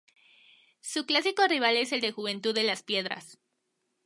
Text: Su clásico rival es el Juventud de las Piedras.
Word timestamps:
Su 0.79 1.05
clásico 1.05 1.45
rival 1.47 1.77
es 1.77 1.91
el 1.91 2.11
Juventud 2.11 2.55
de 2.55 2.63
las 2.63 2.81
Piedras. 2.81 3.37